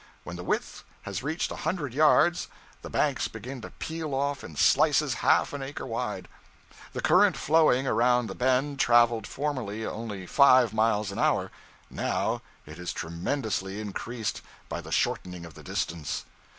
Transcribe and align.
When 0.23 0.35
the 0.35 0.43
width 0.43 0.83
has 1.03 1.21
reached 1.21 1.51
a 1.51 1.57
hundred 1.57 1.93
yards, 1.93 2.47
the 2.81 2.89
banks 2.89 3.27
begin 3.27 3.61
to 3.61 3.69
peel 3.69 4.15
off 4.15 4.43
in 4.43 4.55
slices 4.55 5.13
half 5.21 5.53
an 5.53 5.61
acre 5.61 5.85
wide. 5.85 6.27
The 6.93 7.01
current 7.03 7.37
flowing 7.37 7.85
around 7.85 8.25
the 8.25 8.33
bend 8.33 8.79
traveled 8.79 9.27
formerly 9.27 9.85
only 9.85 10.25
five 10.25 10.73
miles 10.73 11.11
an 11.11 11.19
hour; 11.19 11.51
now 11.91 12.41
it 12.65 12.79
is 12.79 12.93
tremendously 12.93 13.79
increased 13.79 14.41
by 14.69 14.81
the 14.81 14.91
shortening 14.91 15.45
of 15.45 15.53
the 15.53 15.61
distance. 15.61 16.25